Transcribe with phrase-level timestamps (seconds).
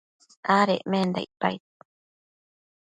[0.57, 1.61] adecmenda icpaid